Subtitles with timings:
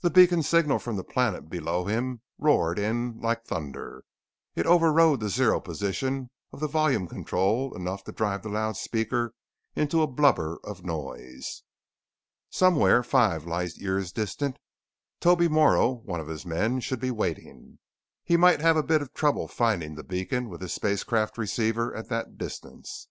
[0.00, 4.02] The beacon signal from the planet below him roared in like thunder.
[4.56, 9.34] It overrode the 'zero' position of the volume control enough to drive the loudspeaker
[9.76, 11.62] into a blubber of noise.
[12.48, 14.56] Somewhere five light years distant,
[15.20, 17.78] Toby Morrow, one of his men, should be waiting.
[18.24, 22.08] He might have a bit of trouble finding the beacon with his spacecraft receiver at
[22.08, 23.08] that distance.